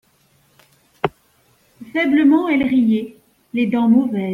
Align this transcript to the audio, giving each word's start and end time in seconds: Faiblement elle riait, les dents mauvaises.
Faiblement 1.93 2.47
elle 2.49 2.63
riait, 2.63 3.17
les 3.53 3.67
dents 3.67 3.87
mauvaises. 3.87 4.29